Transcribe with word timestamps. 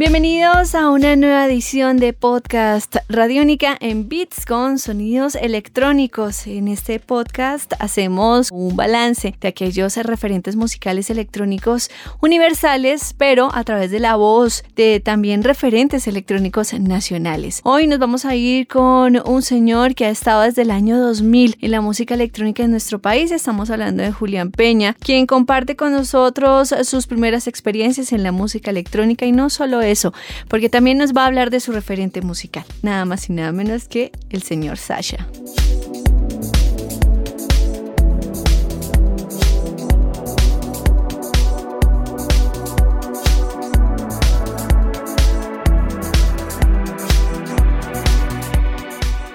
Bienvenidos 0.00 0.74
a 0.74 0.88
una 0.88 1.14
nueva 1.14 1.44
edición 1.44 1.98
de 1.98 2.14
podcast 2.14 2.96
Radiónica 3.10 3.76
en 3.80 4.08
Beats 4.08 4.46
con 4.46 4.78
sonidos 4.78 5.34
electrónicos. 5.34 6.46
En 6.46 6.68
este 6.68 6.98
podcast 7.00 7.74
hacemos 7.80 8.48
un 8.50 8.76
balance 8.76 9.34
de 9.38 9.48
aquellos 9.48 9.98
referentes 9.98 10.56
musicales 10.56 11.10
electrónicos 11.10 11.90
universales, 12.22 13.14
pero 13.18 13.54
a 13.54 13.62
través 13.62 13.90
de 13.90 14.00
la 14.00 14.16
voz 14.16 14.64
de 14.74 15.00
también 15.00 15.44
referentes 15.44 16.06
electrónicos 16.06 16.72
nacionales. 16.72 17.60
Hoy 17.64 17.86
nos 17.86 17.98
vamos 17.98 18.24
a 18.24 18.34
ir 18.34 18.68
con 18.68 19.20
un 19.28 19.42
señor 19.42 19.94
que 19.94 20.06
ha 20.06 20.10
estado 20.10 20.40
desde 20.40 20.62
el 20.62 20.70
año 20.70 20.98
2000 20.98 21.58
en 21.60 21.70
la 21.70 21.82
música 21.82 22.14
electrónica 22.14 22.62
en 22.62 22.70
nuestro 22.70 23.00
país. 23.00 23.32
Estamos 23.32 23.68
hablando 23.68 24.02
de 24.02 24.12
Julián 24.12 24.50
Peña, 24.50 24.96
quien 24.98 25.26
comparte 25.26 25.76
con 25.76 25.92
nosotros 25.92 26.74
sus 26.84 27.06
primeras 27.06 27.46
experiencias 27.46 28.14
en 28.14 28.22
la 28.22 28.32
música 28.32 28.70
electrónica 28.70 29.26
y 29.26 29.32
no 29.32 29.50
solo 29.50 29.89
eso, 29.90 30.12
porque 30.48 30.68
también 30.68 30.98
nos 30.98 31.12
va 31.12 31.24
a 31.24 31.26
hablar 31.26 31.50
de 31.50 31.60
su 31.60 31.72
referente 31.72 32.22
musical, 32.22 32.64
nada 32.82 33.04
más 33.04 33.28
y 33.28 33.32
nada 33.32 33.52
menos 33.52 33.88
que 33.88 34.12
el 34.30 34.42
señor 34.42 34.78
Sasha. 34.78 35.26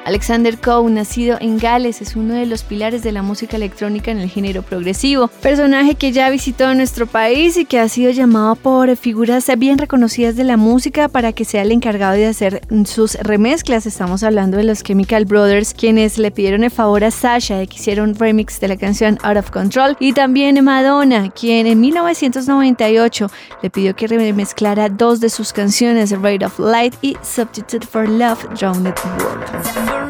Alexander 0.06 0.56
Coe, 0.60 0.90
nacido 0.92 1.38
en 1.42 1.58
Gales, 1.58 2.00
es 2.00 2.16
uno 2.16 2.36
de 2.36 2.46
los 2.46 2.64
pilares 2.64 3.02
de 3.02 3.12
la 3.12 3.24
música 3.24 3.58
electrónica 3.58 4.12
en 4.12 4.20
el 4.20 4.30
género 4.30 4.62
progresivo, 4.62 5.30
personaje 5.42 5.96
que 5.96 6.12
ya 6.12 6.30
visitó 6.30 6.76
nuestro 6.76 7.08
país 7.08 7.58
y 7.58 7.66
que 7.66 7.80
ha 7.80 7.90
sido 7.90 8.12
llamado 8.12 8.56
por 8.56 8.96
figuras 8.98 9.50
bien 9.58 9.80
reconocidas 9.80 10.36
de 10.36 10.44
la 10.44 10.58
música 10.58 11.10
para 11.10 11.34
que 11.34 11.44
sea 11.44 11.64
el 11.64 11.72
encargado 11.72 12.14
de 12.14 12.28
hacer 12.28 12.62
sus 12.86 13.16
remezclas. 13.16 13.88
Estamos 13.88 14.22
hablando 14.22 14.58
de 14.58 14.64
los 14.64 14.84
Chemical 14.84 15.26
Brothers, 15.26 15.74
quienes 15.74 16.20
le 16.20 16.30
pidieron 16.30 16.64
el 16.64 16.72
favor 16.72 17.04
a 17.04 17.10
Sasha 17.10 17.58
de 17.58 17.66
que 17.66 17.78
hiciera 17.78 18.04
un 18.04 18.14
remix 18.14 18.60
de 18.60 18.68
la 18.68 18.78
canción 18.78 19.18
Out 19.24 19.38
of 19.38 19.50
Control, 19.50 19.98
y 20.00 20.14
también 20.14 20.64
Madonna, 20.64 21.32
quien 21.32 21.66
en 21.66 21.80
1998 21.80 23.32
le 23.64 23.70
pidió 23.72 23.96
que 23.96 24.06
remezclara 24.06 24.88
dos 24.88 25.20
de 25.20 25.32
sus 25.32 25.52
canciones, 25.52 26.12
Rate 26.12 26.46
of 26.46 26.60
Light 26.60 26.94
y 27.02 27.18
Substitute 27.24 27.88
for 27.88 28.08
Love, 28.08 28.46
Drowned 28.60 28.94
World. 29.20 30.05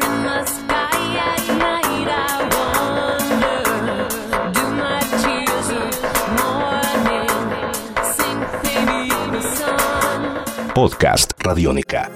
Podcast 10.76 11.32
Radiónica. 11.38 12.10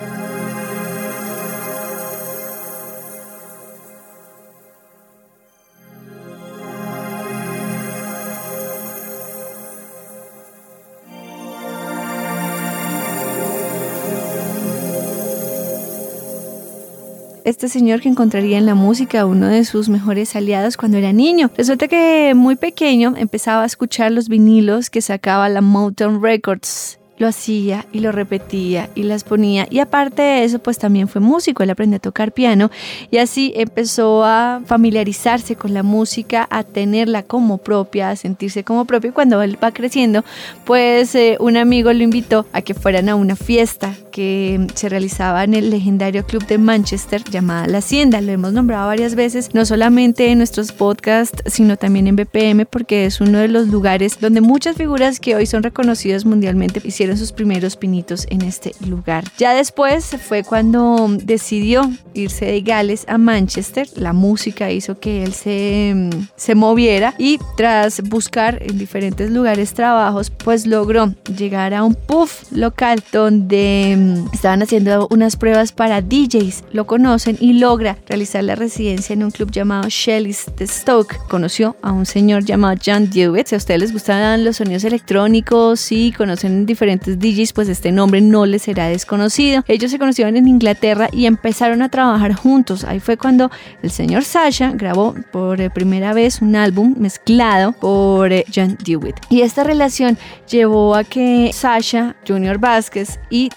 este 17.46 17.68
señor 17.68 18.00
que 18.00 18.08
encontraría 18.08 18.58
en 18.58 18.66
la 18.66 18.74
música 18.74 19.24
uno 19.24 19.48
de 19.48 19.64
sus 19.64 19.88
mejores 19.88 20.36
aliados 20.36 20.76
cuando 20.76 20.98
era 20.98 21.12
niño. 21.12 21.50
Resulta 21.56 21.88
que 21.88 22.34
muy 22.36 22.56
pequeño 22.56 23.14
empezaba 23.16 23.62
a 23.62 23.66
escuchar 23.66 24.12
los 24.12 24.28
vinilos 24.28 24.90
que 24.90 25.00
sacaba 25.00 25.48
la 25.48 25.62
Motown 25.62 26.22
Records 26.22 26.99
lo 27.20 27.28
hacía 27.28 27.84
y 27.92 28.00
lo 28.00 28.12
repetía 28.12 28.88
y 28.94 29.02
las 29.02 29.24
ponía. 29.24 29.66
Y 29.70 29.78
aparte 29.80 30.22
de 30.22 30.44
eso, 30.44 30.58
pues 30.58 30.78
también 30.78 31.06
fue 31.06 31.20
músico, 31.20 31.62
él 31.62 31.68
aprendió 31.68 31.98
a 31.98 32.00
tocar 32.00 32.32
piano 32.32 32.70
y 33.10 33.18
así 33.18 33.52
empezó 33.54 34.24
a 34.24 34.62
familiarizarse 34.64 35.54
con 35.54 35.74
la 35.74 35.82
música, 35.82 36.48
a 36.50 36.64
tenerla 36.64 37.22
como 37.22 37.58
propia, 37.58 38.08
a 38.08 38.16
sentirse 38.16 38.64
como 38.64 38.86
propio. 38.86 39.10
Y 39.10 39.12
cuando 39.12 39.42
él 39.42 39.58
va 39.62 39.70
creciendo, 39.70 40.24
pues 40.64 41.14
eh, 41.14 41.36
un 41.40 41.58
amigo 41.58 41.92
lo 41.92 42.02
invitó 42.02 42.46
a 42.54 42.62
que 42.62 42.72
fueran 42.72 43.10
a 43.10 43.16
una 43.16 43.36
fiesta 43.36 43.94
que 44.10 44.66
se 44.74 44.88
realizaba 44.88 45.44
en 45.44 45.54
el 45.54 45.70
legendario 45.70 46.24
club 46.26 46.46
de 46.46 46.58
Manchester 46.58 47.22
llamada 47.24 47.66
La 47.66 47.78
Hacienda. 47.78 48.20
Lo 48.20 48.32
hemos 48.32 48.52
nombrado 48.52 48.86
varias 48.86 49.14
veces, 49.14 49.54
no 49.54 49.64
solamente 49.64 50.30
en 50.30 50.38
nuestros 50.38 50.72
podcasts, 50.72 51.42
sino 51.46 51.76
también 51.76 52.06
en 52.06 52.16
BPM, 52.16 52.66
porque 52.66 53.06
es 53.06 53.20
uno 53.20 53.38
de 53.38 53.48
los 53.48 53.68
lugares 53.68 54.18
donde 54.20 54.40
muchas 54.40 54.76
figuras 54.76 55.20
que 55.20 55.34
hoy 55.34 55.46
son 55.46 55.62
reconocidas 55.62 56.24
mundialmente 56.24 56.80
hicieron 56.84 57.16
sus 57.16 57.32
primeros 57.32 57.76
pinitos 57.76 58.26
en 58.30 58.42
este 58.42 58.72
lugar. 58.86 59.24
Ya 59.38 59.54
después 59.54 60.16
fue 60.28 60.42
cuando 60.44 61.08
decidió 61.22 61.90
irse 62.14 62.46
de 62.46 62.60
Gales 62.62 63.04
a 63.08 63.18
Manchester. 63.18 63.88
La 63.96 64.12
música 64.12 64.70
hizo 64.70 64.98
que 64.98 65.22
él 65.22 65.32
se, 65.32 66.10
se 66.36 66.54
moviera 66.54 67.14
y 67.18 67.38
tras 67.56 68.02
buscar 68.02 68.62
en 68.62 68.78
diferentes 68.78 69.30
lugares 69.30 69.74
trabajos, 69.74 70.30
pues 70.30 70.66
logró 70.66 71.14
llegar 71.36 71.74
a 71.74 71.84
un 71.84 71.94
puff 71.94 72.50
local 72.52 73.02
donde 73.12 73.96
mm, 74.00 74.28
estaban 74.32 74.62
haciendo 74.62 75.08
unas 75.10 75.36
pruebas 75.36 75.72
para 75.72 76.02
DJs. 76.02 76.64
Lo 76.72 76.86
conocen 76.86 77.36
y 77.40 77.54
logra 77.54 77.96
realizar 78.06 78.44
la 78.44 78.54
residencia 78.54 79.12
en 79.12 79.24
un 79.24 79.30
club 79.30 79.50
llamado 79.50 79.88
Shelley's 79.88 80.46
de 80.56 80.66
Stoke. 80.66 81.18
Conoció 81.28 81.76
a 81.82 81.92
un 81.92 82.06
señor 82.06 82.44
llamado 82.44 82.78
John 82.84 83.10
Dewitt. 83.10 83.48
Si 83.48 83.54
a 83.54 83.58
ustedes 83.58 83.80
les 83.80 83.92
gustan 83.92 84.44
los 84.44 84.56
sonidos 84.56 84.84
electrónicos 84.84 85.92
y 85.92 86.12
conocen 86.12 86.66
diferentes 86.66 87.18
DJs, 87.18 87.52
pues 87.52 87.68
este 87.68 87.92
nombre 87.92 88.20
no 88.20 88.46
les 88.46 88.62
será 88.62 88.88
desconocido. 88.88 89.64
Ellos 89.68 89.90
se 89.90 89.98
conocieron 89.98 90.36
en 90.36 90.48
Inglaterra 90.48 91.08
y 91.12 91.26
empezaron 91.26 91.82
a 91.82 91.88
trabajar 91.88 92.34
juntos. 92.34 92.84
Ahí 92.84 93.00
fue 93.00 93.16
cuando 93.16 93.50
el 93.82 93.90
señor 93.90 94.24
Sasha 94.24 94.72
grabó 94.72 95.14
por 95.32 95.70
primera 95.72 96.12
vez 96.12 96.42
un 96.42 96.56
álbum 96.56 96.94
mezclado 96.98 97.72
por 97.72 98.32
eh, 98.32 98.44
John 98.54 98.76
Dewitt. 98.84 99.16
Y 99.28 99.42
esta 99.42 99.64
relación 99.64 100.18
llevó 100.48 100.94
a 100.94 101.04
que 101.04 101.50
Sasha, 101.52 102.16
Junior 102.26 102.58
Vázquez 102.58 103.18
y 103.30 103.50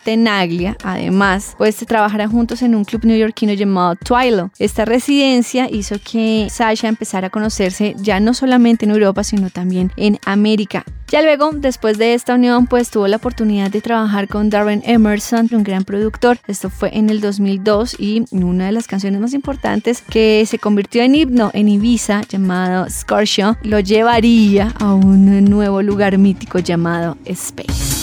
Además, 0.83 1.55
pues 1.57 1.77
trabajaran 1.77 2.31
juntos 2.31 2.61
en 2.61 2.75
un 2.75 2.85
club 2.85 3.05
neoyorquino 3.05 3.53
llamado 3.53 3.95
Twilo. 3.95 4.51
Esta 4.59 4.85
residencia 4.85 5.69
hizo 5.69 5.95
que 5.99 6.47
Sasha 6.49 6.87
empezara 6.87 7.27
a 7.27 7.29
conocerse 7.29 7.95
ya 7.97 8.19
no 8.19 8.33
solamente 8.33 8.85
en 8.85 8.91
Europa, 8.91 9.23
sino 9.23 9.49
también 9.49 9.91
en 9.95 10.19
América. 10.25 10.83
Ya 11.13 11.21
luego, 11.21 11.51
después 11.53 11.99
de 11.99 12.15
esta 12.15 12.33
unión, 12.33 12.65
pues 12.65 12.89
tuvo 12.89 13.07
la 13.07 13.17
oportunidad 13.17 13.69
de 13.69 13.81
trabajar 13.81 14.27
con 14.27 14.49
Darren 14.49 14.81
Emerson, 14.83 15.47
un 15.51 15.63
gran 15.63 15.83
productor. 15.83 16.39
Esto 16.47 16.71
fue 16.71 16.89
en 16.97 17.11
el 17.11 17.21
2002 17.21 17.99
y 17.99 18.25
una 18.31 18.65
de 18.65 18.71
las 18.71 18.87
canciones 18.87 19.21
más 19.21 19.33
importantes 19.35 20.01
que 20.01 20.43
se 20.47 20.57
convirtió 20.57 21.03
en 21.03 21.13
himno 21.13 21.51
en 21.53 21.69
Ibiza, 21.69 22.21
llamado 22.27 22.89
Scorsio, 22.89 23.57
lo 23.61 23.79
llevaría 23.79 24.73
a 24.79 24.95
un 24.95 25.45
nuevo 25.45 25.83
lugar 25.83 26.17
mítico 26.17 26.57
llamado 26.57 27.15
Space. 27.25 28.02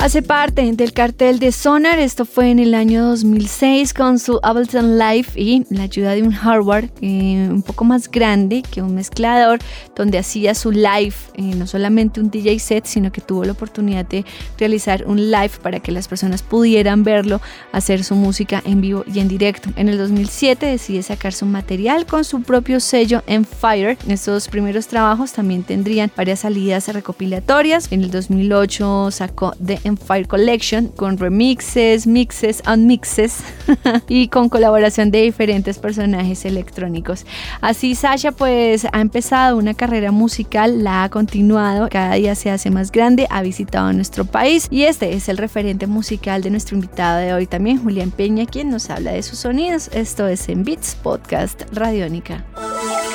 Hace 0.00 0.22
parte 0.22 0.72
del 0.72 0.94
cartel 0.94 1.38
de 1.38 1.52
Sonar, 1.52 1.98
esto 1.98 2.24
fue 2.24 2.50
en 2.50 2.58
el 2.58 2.72
año 2.72 3.04
2006 3.04 3.92
con 3.92 4.18
su 4.18 4.40
Ableton 4.42 4.98
Live 4.98 5.26
y 5.34 5.66
la 5.68 5.82
ayuda 5.82 6.12
de 6.12 6.22
un 6.22 6.32
hardware 6.32 6.90
eh, 7.02 7.46
un 7.50 7.60
poco 7.60 7.84
más 7.84 8.10
grande 8.10 8.62
que 8.62 8.80
un 8.80 8.94
mezclador, 8.94 9.58
donde 9.94 10.16
hacía 10.16 10.54
su 10.54 10.72
live, 10.72 11.12
eh, 11.34 11.54
no 11.54 11.66
solamente 11.66 12.18
un 12.18 12.30
DJ 12.30 12.58
set, 12.60 12.86
sino 12.86 13.12
que 13.12 13.20
tuvo 13.20 13.44
la 13.44 13.52
oportunidad 13.52 14.06
de 14.06 14.24
realizar 14.56 15.04
un 15.06 15.30
live 15.30 15.52
para 15.62 15.80
que 15.80 15.92
las 15.92 16.08
personas 16.08 16.42
pudieran 16.42 17.04
verlo, 17.04 17.42
hacer 17.70 18.02
su 18.02 18.14
música 18.14 18.62
en 18.64 18.80
vivo 18.80 19.04
y 19.06 19.20
en 19.20 19.28
directo. 19.28 19.68
En 19.76 19.90
el 19.90 19.98
2007 19.98 20.64
decide 20.64 21.02
sacar 21.02 21.34
su 21.34 21.44
material 21.44 22.06
con 22.06 22.24
su 22.24 22.40
propio 22.40 22.80
sello 22.80 23.22
Empire. 23.26 23.98
Estos 24.08 24.48
primeros 24.48 24.86
trabajos 24.86 25.34
también 25.34 25.62
tendrían 25.62 26.10
varias 26.16 26.40
salidas 26.40 26.88
recopilatorias. 26.88 27.92
En 27.92 28.02
el 28.02 28.10
2008 28.10 29.10
sacó 29.10 29.52
The 29.62 29.89
Fire 29.96 30.26
Collection 30.26 30.88
con 30.88 31.18
remixes, 31.18 32.06
mixes, 32.06 32.62
unmixes 32.66 33.38
y 34.08 34.28
con 34.28 34.48
colaboración 34.48 35.10
de 35.10 35.22
diferentes 35.22 35.78
personajes 35.78 36.44
electrónicos. 36.44 37.26
Así 37.60 37.94
Sasha 37.94 38.32
pues 38.32 38.86
ha 38.92 39.00
empezado 39.00 39.56
una 39.56 39.74
carrera 39.74 40.12
musical, 40.12 40.84
la 40.84 41.04
ha 41.04 41.08
continuado, 41.08 41.88
cada 41.90 42.14
día 42.14 42.34
se 42.34 42.50
hace 42.50 42.70
más 42.70 42.92
grande, 42.92 43.26
ha 43.30 43.42
visitado 43.42 43.92
nuestro 43.92 44.24
país 44.24 44.66
y 44.70 44.84
este 44.84 45.14
es 45.14 45.28
el 45.28 45.38
referente 45.38 45.86
musical 45.86 46.42
de 46.42 46.50
nuestro 46.50 46.76
invitado 46.76 47.18
de 47.18 47.32
hoy 47.32 47.46
también, 47.46 47.82
Julián 47.82 48.10
Peña, 48.10 48.46
quien 48.46 48.70
nos 48.70 48.90
habla 48.90 49.12
de 49.12 49.22
sus 49.22 49.38
sonidos. 49.38 49.90
Esto 49.92 50.26
es 50.28 50.48
en 50.48 50.64
Beats 50.64 50.94
Podcast 50.94 51.62
Radiónica. 51.72 52.44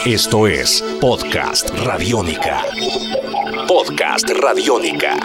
Esto 0.05 0.47
es 0.47 0.83
Podcast 1.01 1.69
Radiónica. 1.83 2.63
Podcast 3.67 4.29
Radiónica. 4.29 5.17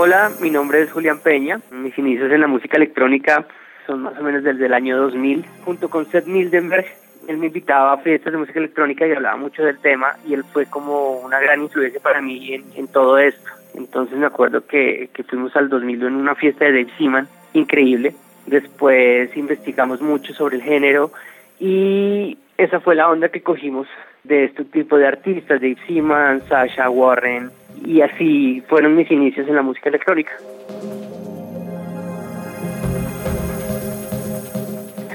Hola, 0.00 0.30
mi 0.40 0.48
nombre 0.48 0.80
es 0.80 0.92
Julián 0.92 1.18
Peña. 1.18 1.60
Mis 1.72 1.98
inicios 1.98 2.30
en 2.30 2.40
la 2.40 2.46
música 2.46 2.76
electrónica 2.76 3.44
son 3.84 4.02
más 4.02 4.16
o 4.16 4.22
menos 4.22 4.44
desde 4.44 4.66
el 4.66 4.72
año 4.72 4.96
2000. 4.96 5.44
Junto 5.64 5.90
con 5.90 6.06
Seth 6.06 6.26
Mildenberg, 6.26 6.86
él 7.26 7.36
me 7.38 7.46
invitaba 7.46 7.94
a 7.94 7.96
fiestas 7.96 8.32
de 8.32 8.38
música 8.38 8.60
electrónica 8.60 9.04
y 9.08 9.10
hablaba 9.10 9.36
mucho 9.36 9.64
del 9.64 9.80
tema 9.80 10.14
y 10.24 10.34
él 10.34 10.44
fue 10.52 10.66
como 10.66 11.18
una 11.18 11.40
gran 11.40 11.62
influencia 11.62 11.98
para 11.98 12.22
mí 12.22 12.62
en, 12.76 12.86
todo 12.86 13.18
esto. 13.18 13.50
Entonces 13.74 14.16
me 14.16 14.26
acuerdo 14.26 14.64
que, 14.64 15.10
que 15.12 15.24
fuimos 15.24 15.56
al 15.56 15.68
2000 15.68 16.04
en 16.04 16.14
una 16.14 16.36
fiesta 16.36 16.66
de 16.66 16.84
Dave 16.84 16.92
Seaman, 16.96 17.26
increíble. 17.54 18.14
Después 18.46 19.36
investigamos 19.36 20.00
mucho 20.00 20.32
sobre 20.32 20.58
el 20.58 20.62
género 20.62 21.10
y 21.58 22.38
esa 22.56 22.78
fue 22.78 22.94
la 22.94 23.10
onda 23.10 23.30
que 23.30 23.42
cogimos 23.42 23.88
de 24.22 24.44
este 24.44 24.64
tipo 24.64 24.96
de 24.96 25.08
artistas, 25.08 25.60
Dave 25.60 25.76
Seaman, 25.88 26.46
Sasha 26.48 26.88
Warren, 26.88 27.50
y 27.84 28.00
así 28.02 28.62
fueron 28.68 28.96
mis 28.96 29.10
inicios 29.10 29.48
en 29.48 29.56
la 29.56 29.62
música 29.62 29.88
electrónica. 29.88 30.32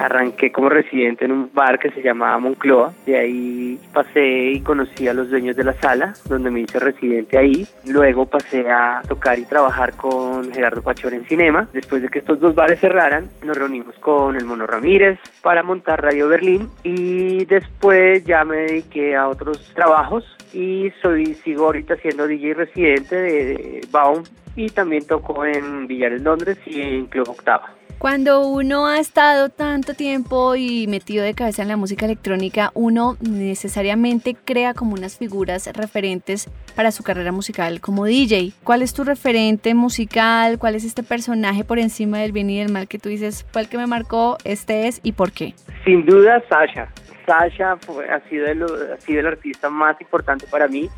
arranqué 0.04 0.52
como 0.52 0.70
residente 0.70 1.26
en 1.26 1.32
un 1.32 1.50
bar 1.54 1.80
que 1.80 1.90
se 1.92 2.02
llamaba 2.02 2.38
Moncloa. 2.40 2.94
De 3.06 3.18
ahí 3.18 3.80
pasé 3.94 4.52
y 4.52 4.62
conocí 4.62 5.08
a 5.08 5.14
los 5.14 5.30
dueños 5.30 5.56
de 5.56 5.64
la 5.64 5.74
sala, 5.74 6.14
donde 6.28 6.52
me 6.52 6.62
hice 6.62 6.80
residente 6.80 7.38
ahí. 7.38 7.68
Luego 7.86 8.26
pasé 8.26 8.70
a 8.70 9.02
tocar 9.08 9.40
y 9.40 9.46
trabajar 9.46 9.94
con 9.94 10.52
Gerardo 10.52 10.82
Pachón 10.82 11.14
en 11.14 11.26
Cinema. 11.26 11.68
Después 11.74 12.02
de 12.02 12.10
que 12.10 12.20
estos 12.20 12.40
dos 12.40 12.56
bares 12.56 12.80
cerraran, 12.80 13.30
nos 13.44 13.58
reunimos 13.58 13.96
con 14.00 14.36
el 14.36 14.46
Mono 14.46 14.68
Ramírez 14.68 15.20
para 15.42 15.64
montar 15.64 16.02
Radio 16.02 16.28
Berlín. 16.28 16.70
Y 16.84 17.46
después 17.46 18.24
ya 18.26 18.44
me 18.44 18.58
dediqué 18.58 19.16
a 19.16 19.28
otros 19.30 19.72
trabajos 19.74 20.26
y 20.54 20.92
soy 21.02 21.34
sigo 21.36 21.66
ahorita 21.66 21.96
siendo 21.98 22.28
DJ 22.28 22.54
residente 22.54 23.16
de 23.16 23.88
Baum 23.92 24.24
y 24.56 24.70
también 24.70 25.06
toco 25.06 25.46
en 25.46 25.88
Villares 25.88 26.22
Londres 26.22 26.58
y 26.66 26.82
en 26.82 27.06
Club 27.08 27.30
Octava. 27.30 27.74
Cuando 28.04 28.46
uno 28.46 28.86
ha 28.86 29.00
estado 29.00 29.48
tanto 29.48 29.94
tiempo 29.94 30.56
y 30.58 30.88
metido 30.88 31.24
de 31.24 31.34
cabeza 31.34 31.62
en 31.62 31.70
la 31.70 31.78
música 31.78 32.06
electrónica, 32.06 32.70
uno 32.74 33.16
necesariamente 33.22 34.36
crea 34.36 34.74
como 34.74 34.94
unas 34.94 35.18
figuras 35.18 35.70
referentes 35.74 36.50
para 36.76 36.92
su 36.92 37.02
carrera 37.04 37.32
musical 37.32 37.80
como 37.80 38.04
DJ. 38.04 38.52
¿Cuál 38.66 38.82
es 38.82 38.94
tu 38.94 39.06
referente 39.06 39.74
musical? 39.74 40.60
¿Cuál 40.60 40.76
es 40.76 40.84
este 40.84 41.02
personaje 41.02 41.64
por 41.64 41.80
encima 41.80 42.18
del 42.20 42.34
bien 42.34 42.50
y 42.50 42.60
del 42.60 42.74
mal 42.74 42.90
que 42.90 43.00
tú 43.00 43.08
dices 43.08 43.46
el 43.56 43.70
que 43.70 43.78
me 43.78 43.88
marcó? 43.88 44.38
Este 44.44 44.90
es 44.90 45.00
y 45.02 45.14
por 45.14 45.32
qué? 45.32 45.54
Sin 45.86 46.06
duda, 46.06 46.44
Sasha. 46.50 46.90
Sasha 47.26 47.78
fue, 47.78 48.10
ha, 48.10 48.20
sido 48.30 48.48
el, 48.48 48.64
ha 48.64 48.98
sido 49.02 49.20
el 49.20 49.28
artista 49.28 49.70
más 49.70 50.00
importante 50.02 50.46
para 50.48 50.68
mí 50.68 50.90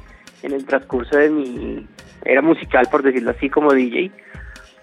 en 0.43 0.53
el 0.53 0.65
transcurso 0.65 1.17
de 1.17 1.29
mi 1.29 1.87
era 2.25 2.41
musical, 2.41 2.87
por 2.91 3.03
decirlo 3.03 3.31
así, 3.31 3.49
como 3.49 3.73
DJ. 3.73 4.11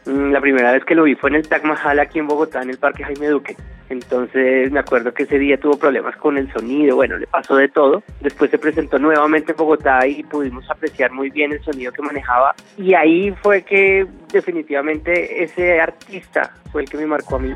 Mm, 0.06 0.32
la 0.32 0.40
primera 0.40 0.72
vez 0.72 0.84
que 0.84 0.94
lo 0.94 1.04
vi 1.04 1.14
fue 1.14 1.30
en 1.30 1.36
el 1.36 1.48
Taj 1.48 1.62
Mahal 1.64 2.00
aquí 2.00 2.18
en 2.18 2.26
Bogotá, 2.26 2.62
en 2.62 2.70
el 2.70 2.78
Parque 2.78 3.04
Jaime 3.04 3.28
Duque. 3.28 3.56
Entonces 3.88 4.72
me 4.72 4.80
acuerdo 4.80 5.12
que 5.12 5.24
ese 5.24 5.38
día 5.38 5.58
tuvo 5.58 5.76
problemas 5.76 6.16
con 6.16 6.38
el 6.38 6.50
sonido, 6.52 6.96
bueno, 6.96 7.18
le 7.18 7.26
pasó 7.26 7.56
de 7.56 7.68
todo. 7.68 8.02
Después 8.20 8.50
se 8.50 8.58
presentó 8.58 8.98
nuevamente 8.98 9.52
en 9.52 9.58
Bogotá 9.58 10.06
y 10.06 10.22
pudimos 10.22 10.68
apreciar 10.70 11.12
muy 11.12 11.30
bien 11.30 11.52
el 11.52 11.62
sonido 11.62 11.92
que 11.92 12.02
manejaba. 12.02 12.54
Y 12.78 12.94
ahí 12.94 13.32
fue 13.42 13.62
que 13.62 14.06
definitivamente 14.32 15.42
ese 15.42 15.80
artista 15.80 16.54
fue 16.70 16.82
el 16.82 16.88
que 16.88 16.96
me 16.96 17.06
marcó 17.06 17.36
a 17.36 17.40
mí. 17.40 17.54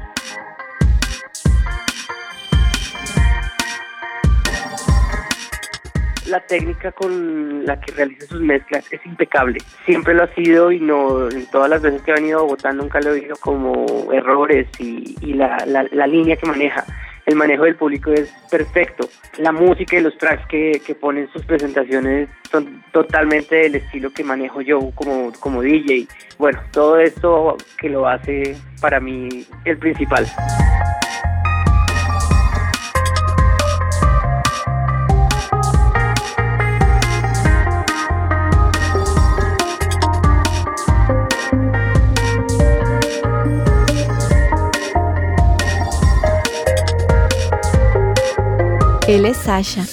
La 6.29 6.41
técnica 6.41 6.93
con 6.93 7.65
la 7.65 7.81
que 7.81 7.93
realiza 7.93 8.27
sus 8.27 8.41
mezclas 8.41 8.85
es 8.93 9.05
impecable. 9.05 9.59
Siempre 9.85 10.15
lo 10.15 10.25
ha 10.25 10.35
sido 10.35 10.73
y 10.73 10.81
no 10.81 11.29
todas 11.51 11.71
las 11.71 11.83
veces 11.83 12.03
que 12.03 12.11
he 12.11 12.15
venido 12.15 12.41
a 12.41 12.43
Bogotá 12.43 12.73
nunca 12.73 13.01
lo 13.01 13.13
he 13.13 13.21
visto 13.21 13.37
como 13.41 14.13
errores 14.13 14.67
y, 14.79 15.35
la, 15.35 15.59
la, 15.67 16.07
línea 16.07 16.37
que 16.37 16.47
maneja. 16.47 16.85
El 17.27 17.35
manejo 17.35 17.65
del 17.65 17.77
público 17.77 18.13
es 18.13 18.33
perfecto. 18.51 19.09
La 19.39 19.51
música 19.53 19.97
y 19.97 20.01
los 20.01 20.17
tracks 20.17 20.47
que, 20.49 20.81
que 20.85 20.95
ponen 20.95 21.29
sus 21.33 21.45
presentaciones 21.45 22.29
son 22.51 22.85
totalmente 22.93 23.57
del 23.57 23.75
estilo 23.77 24.11
que 24.11 24.23
manejo 24.23 24.61
yo 24.61 24.79
como, 24.95 25.33
como 25.41 25.61
DJ. 25.61 26.07
Bueno, 26.39 26.61
todo 26.71 26.99
esto 27.01 27.57
que 27.79 27.89
lo 27.89 28.07
hace 28.07 28.57
para 28.81 29.01
mí 29.01 29.45
el 29.65 29.79
principal. 29.79 30.27
Él 49.09 49.25
es 49.25 49.37
Sasha. 49.37 49.87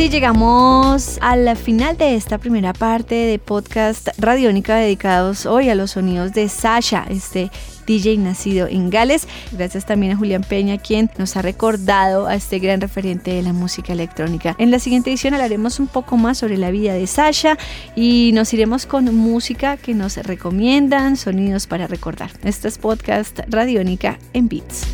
Así 0.00 0.08
llegamos 0.08 1.18
a 1.20 1.36
la 1.36 1.54
final 1.54 1.94
de 1.98 2.14
esta 2.14 2.38
primera 2.38 2.72
parte 2.72 3.14
de 3.14 3.38
podcast 3.38 4.08
Radiónica 4.16 4.76
dedicados 4.76 5.44
hoy 5.44 5.68
a 5.68 5.74
los 5.74 5.90
sonidos 5.90 6.32
de 6.32 6.48
Sasha, 6.48 7.04
este 7.10 7.50
DJ 7.86 8.16
nacido 8.16 8.66
en 8.66 8.88
Gales. 8.88 9.28
Gracias 9.52 9.84
también 9.84 10.12
a 10.12 10.16
Julián 10.16 10.42
Peña, 10.42 10.78
quien 10.78 11.10
nos 11.18 11.36
ha 11.36 11.42
recordado 11.42 12.28
a 12.28 12.34
este 12.34 12.60
gran 12.60 12.80
referente 12.80 13.34
de 13.34 13.42
la 13.42 13.52
música 13.52 13.92
electrónica. 13.92 14.56
En 14.58 14.70
la 14.70 14.78
siguiente 14.78 15.10
edición 15.10 15.34
hablaremos 15.34 15.78
un 15.78 15.86
poco 15.86 16.16
más 16.16 16.38
sobre 16.38 16.56
la 16.56 16.70
vida 16.70 16.94
de 16.94 17.06
Sasha 17.06 17.58
y 17.94 18.30
nos 18.32 18.54
iremos 18.54 18.86
con 18.86 19.14
música 19.14 19.76
que 19.76 19.92
nos 19.92 20.16
recomiendan, 20.16 21.18
sonidos 21.18 21.66
para 21.66 21.86
recordar. 21.86 22.30
Este 22.42 22.68
es 22.68 22.78
podcast 22.78 23.40
Radiónica 23.50 24.18
en 24.32 24.48
Beats. 24.48 24.86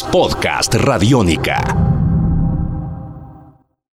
Podcast 0.00 0.72
Radiónica. 0.74 1.91